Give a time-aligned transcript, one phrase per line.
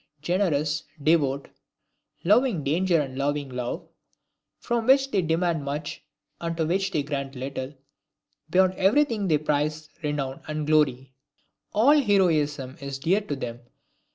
[0.23, 1.49] Generous, devout,
[2.23, 3.87] loving danger and loving love,
[4.57, 6.03] from which they demand much,
[6.39, 7.75] and to which they grant little;
[8.49, 11.13] beyond every thing they prize renown and glory.
[11.71, 13.59] All heroism is dear to them.